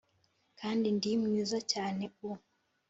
[0.59, 2.31] kandi ndi mwiza cyane u